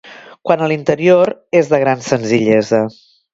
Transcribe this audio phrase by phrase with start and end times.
[0.49, 1.31] Quant a l'interior,
[1.61, 2.81] és de gran senzillesa.